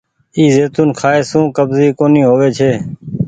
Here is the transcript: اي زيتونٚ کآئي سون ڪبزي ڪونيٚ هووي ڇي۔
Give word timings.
اي 0.37 0.43
زيتونٚ 0.55 0.95
کآئي 0.99 1.21
سون 1.29 1.43
ڪبزي 1.57 1.87
ڪونيٚ 1.99 2.27
هووي 2.29 2.49
ڇي۔ 2.57 2.71